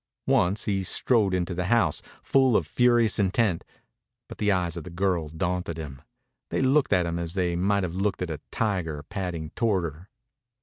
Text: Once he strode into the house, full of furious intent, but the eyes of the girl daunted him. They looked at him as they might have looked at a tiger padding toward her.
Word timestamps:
Once 0.25 0.65
he 0.65 0.81
strode 0.81 1.31
into 1.31 1.53
the 1.53 1.65
house, 1.65 2.01
full 2.23 2.57
of 2.57 2.65
furious 2.65 3.19
intent, 3.19 3.63
but 4.27 4.39
the 4.39 4.51
eyes 4.51 4.75
of 4.75 4.83
the 4.83 4.89
girl 4.89 5.29
daunted 5.29 5.77
him. 5.77 6.01
They 6.49 6.63
looked 6.63 6.91
at 6.91 7.05
him 7.05 7.19
as 7.19 7.35
they 7.35 7.55
might 7.55 7.83
have 7.83 7.93
looked 7.93 8.23
at 8.23 8.31
a 8.31 8.41
tiger 8.49 9.03
padding 9.03 9.51
toward 9.51 9.83
her. 9.83 10.09